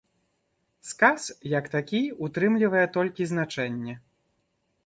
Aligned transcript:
Сказ, 0.91 1.25
як 1.57 1.69
такі 1.75 2.01
ўтрымлівае 2.29 2.85
толькі 2.97 3.29
значэнне. 3.33 3.93